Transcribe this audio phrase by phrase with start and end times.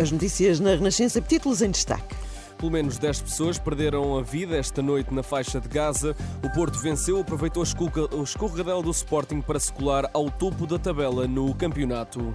[0.00, 2.16] As notícias na Renascença, títulos em destaque.
[2.56, 6.16] Pelo menos 10 pessoas perderam a vida esta noite na faixa de Gaza.
[6.42, 11.28] O Porto venceu, aproveitou o escorregadela do Sporting para se colar ao topo da tabela
[11.28, 12.34] no campeonato.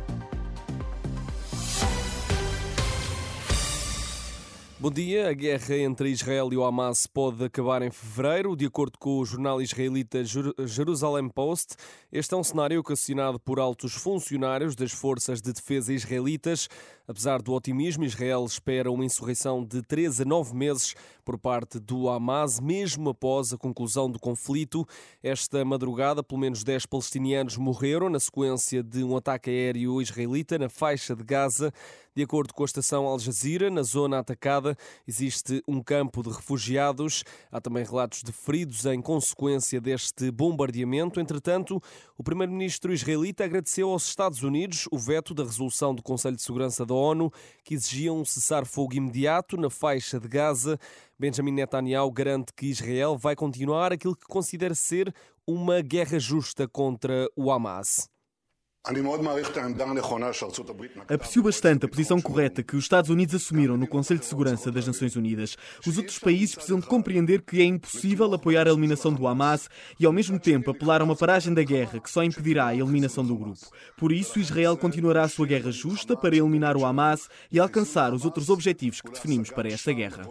[4.85, 5.29] Bom dia.
[5.29, 9.25] A guerra entre Israel e o Hamas pode acabar em fevereiro, de acordo com o
[9.25, 11.75] jornal israelita Jerusalem Post.
[12.11, 16.69] Este é um cenário ocasionado por altos funcionários das forças de defesa israelitas.
[17.07, 22.07] Apesar do otimismo, Israel espera uma insurreição de 3 a 9 meses por parte do
[22.07, 24.87] Hamas, mesmo após a conclusão do conflito.
[25.21, 30.69] Esta madrugada, pelo menos 10 palestinianos morreram na sequência de um ataque aéreo israelita na
[30.69, 31.73] faixa de Gaza.
[32.15, 34.74] De acordo com a estação Al Jazeera, na zona atacada
[35.07, 37.23] existe um campo de refugiados.
[37.51, 41.19] Há também relatos de feridos em consequência deste bombardeamento.
[41.19, 41.81] Entretanto,
[42.17, 46.85] o primeiro-ministro israelita agradeceu aos Estados Unidos o veto da resolução do Conselho de Segurança
[46.85, 47.31] da ONU
[47.63, 50.79] que exigia um cessar-fogo imediato na faixa de Gaza.
[51.17, 55.13] Benjamin Netanyahu garante que Israel vai continuar aquilo que considera ser
[55.47, 58.14] uma guerra justa contra o Hamas.
[61.09, 64.85] Aprecio bastante a posição correta que os Estados Unidos assumiram no Conselho de Segurança das
[64.85, 65.57] Nações Unidas.
[65.85, 69.69] Os outros países precisam de compreender que é impossível apoiar a eliminação do Hamas
[69.99, 73.25] e, ao mesmo tempo, apelar a uma paragem da guerra que só impedirá a eliminação
[73.25, 73.59] do grupo.
[73.97, 78.23] Por isso, Israel continuará a sua guerra justa para eliminar o Hamas e alcançar os
[78.23, 80.27] outros objetivos que definimos para esta guerra.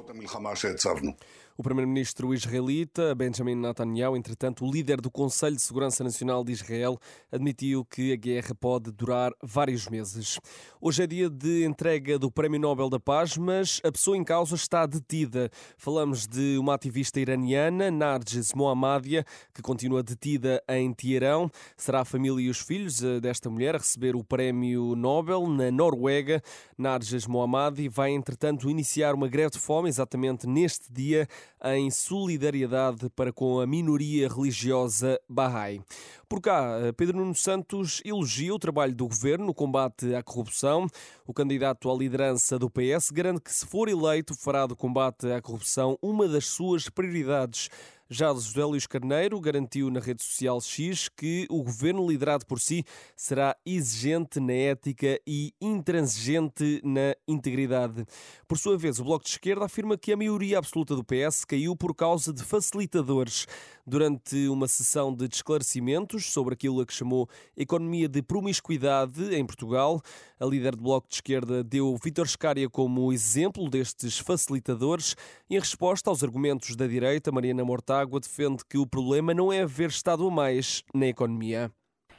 [1.57, 6.99] O primeiro-ministro israelita Benjamin Netanyahu, entretanto, o líder do Conselho de Segurança Nacional de Israel,
[7.31, 10.41] admitiu que a guerra pode durar vários meses.
[10.81, 14.57] Hoje é dia de entrega do Prémio Nobel da Paz, mas a pessoa em causa
[14.57, 15.49] está detida.
[15.77, 21.49] Falamos de uma ativista iraniana, Narges Mohammadia, que continua detida em Teherão.
[21.77, 25.71] Será a família e os filhos eh, desta mulher a receber o Prémio Nobel na
[25.71, 26.43] Noruega.
[26.77, 31.29] Narges Mohammadi vai, entretanto, iniciar uma greve de fome exatamente neste dia
[31.65, 35.81] em solidariedade para com a minoria religiosa Bahá'í.
[36.29, 40.87] Por cá, Pedro Nuno Santos elogia o trabalho do governo no combate à corrupção.
[41.27, 45.41] O candidato à liderança do PS garante que, se for eleito, fará do combate à
[45.41, 47.69] corrupção uma das suas prioridades.
[48.11, 52.85] Já José Luís Carneiro garantiu na rede social X que o governo liderado por si
[53.17, 58.05] será exigente na ética e intransigente na integridade.
[58.47, 61.75] Por sua vez, o Bloco de Esquerda afirma que a maioria absoluta do PS caiu
[61.75, 63.47] por causa de facilitadores.
[63.87, 70.01] Durante uma sessão de esclarecimentos sobre aquilo a que chamou economia de promiscuidade em Portugal,
[70.41, 75.15] a líder do Bloco de Esquerda deu Vítor Scária como exemplo destes facilitadores.
[75.49, 79.89] Em resposta aos argumentos da direita, Mariana Mortágua defende que o problema não é haver
[79.89, 81.71] Estado a mais na economia.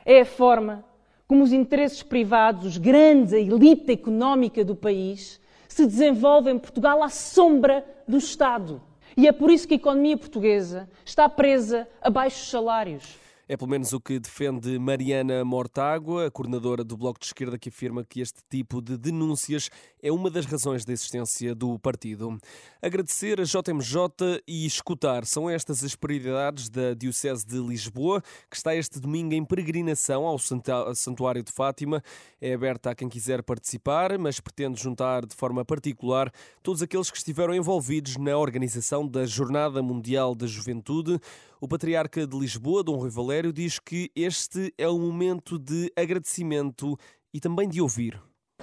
[0.05, 0.85] É a forma
[1.27, 7.03] como os interesses privados, os grandes, a elite económica do país, se desenvolvem em Portugal
[7.03, 8.81] à sombra do Estado.
[9.17, 13.69] E é por isso que a economia portuguesa está presa a baixos salários é pelo
[13.69, 18.41] menos o que defende Mariana Mortágua, coordenadora do Bloco de Esquerda, que afirma que este
[18.49, 19.69] tipo de denúncias
[20.01, 22.39] é uma das razões da existência do partido.
[22.81, 28.75] Agradecer a JMJ e escutar são estas as prioridades da Diocese de Lisboa, que está
[28.75, 32.03] este domingo em peregrinação ao Santuário de Fátima.
[32.41, 36.31] É aberta a quem quiser participar, mas pretende juntar de forma particular
[36.63, 41.19] todos aqueles que estiveram envolvidos na organização da Jornada Mundial da Juventude.
[41.59, 46.97] O patriarca de Lisboa, Dom Rui Valério, diz que este é um momento de agradecimento
[47.33, 48.19] e também de ouvir.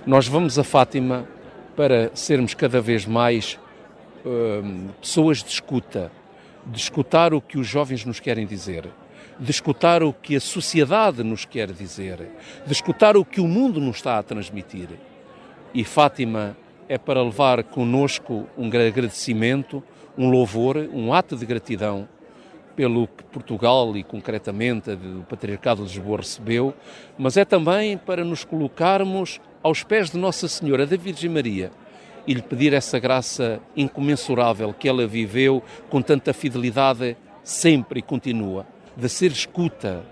[0.07, 1.29] Nós vamos a Fátima
[1.77, 3.59] para sermos cada vez mais
[4.25, 6.11] hum, pessoas de escuta,
[6.67, 8.89] de escutar o que os jovens nos querem dizer,
[9.39, 12.31] de escutar o que a sociedade nos quer dizer,
[12.67, 14.89] de escutar o que o mundo nos está a transmitir.
[15.75, 16.57] E Fátima
[16.89, 19.83] é para levar conosco um agradecimento,
[20.17, 22.09] um louvor, um ato de gratidão
[22.82, 26.75] pelo que Portugal e concretamente o Patriarcado de Lisboa recebeu,
[27.17, 31.70] mas é também para nos colocarmos aos pés de Nossa Senhora da Virgem Maria
[32.26, 38.67] e lhe pedir essa graça incomensurável que ela viveu com tanta fidelidade sempre e continua,
[38.96, 40.05] de ser escuta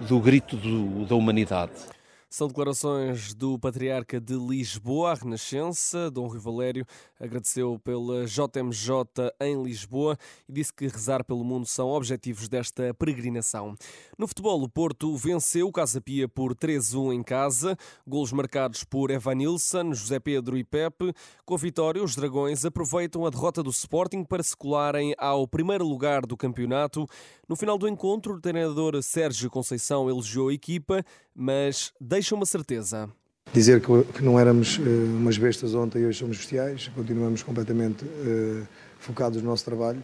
[0.00, 1.95] do grito do, da humanidade.
[2.28, 6.10] São declarações do Patriarca de Lisboa, a Renascença.
[6.10, 6.84] Dom Rui Valério
[7.20, 10.18] agradeceu pela JMJ em Lisboa
[10.48, 13.76] e disse que rezar pelo mundo são objetivos desta peregrinação.
[14.18, 19.10] No futebol, o Porto venceu o Casa Pia por 3-1 em casa, golos marcados por
[19.10, 21.14] Evanilson, José Pedro e Pepe.
[21.44, 25.86] Com a vitória, os Dragões aproveitam a derrota do Sporting para se colarem ao primeiro
[25.86, 27.06] lugar do campeonato.
[27.48, 31.04] No final do encontro, o treinador Sérgio Conceição elogiou a equipa,
[31.36, 33.08] mas deixa uma certeza.
[33.52, 38.66] Dizer que, não éramos uh, umas bestas ontem e hoje somos bestiais, continuamos completamente uh,
[38.98, 40.02] focados no nosso trabalho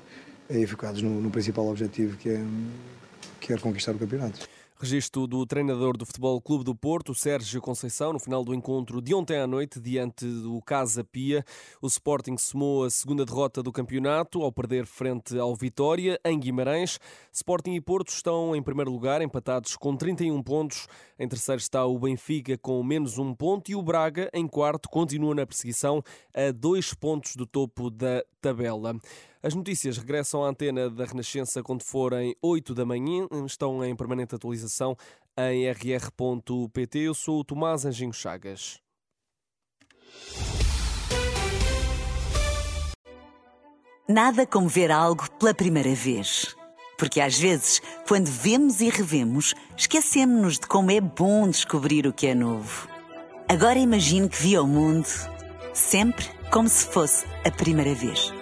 [0.49, 2.45] e focados no, no principal objetivo que é,
[3.41, 4.47] que é conquistar o campeonato.
[4.83, 9.15] Registro do treinador do Futebol Clube do Porto, Sérgio Conceição, no final do encontro de
[9.15, 11.45] ontem à noite, diante do Casa Pia.
[11.81, 16.99] O Sporting somou a segunda derrota do campeonato ao perder frente ao Vitória, em Guimarães.
[17.33, 20.89] Sporting e Porto estão em primeiro lugar, empatados com 31 pontos.
[21.17, 25.33] Em terceiro está o Benfica com menos um ponto e o Braga, em quarto, continua
[25.33, 26.03] na perseguição
[26.35, 28.97] a dois pontos do topo da tabela.
[29.45, 33.27] As notícias regressam à antena da Renascença quando forem 8 da manhã.
[33.45, 34.97] Estão em permanente atualização
[35.37, 36.99] em rr.pt.
[37.01, 38.79] Eu sou o Tomás Anjinho Chagas.
[44.09, 46.55] Nada como ver algo pela primeira vez.
[46.97, 52.29] Porque às vezes, quando vemos e revemos, esquecemos-nos de como é bom descobrir o que
[52.29, 52.89] é novo.
[53.49, 55.09] Agora imagine que viu o mundo
[55.75, 58.42] sempre como se fosse a primeira vez.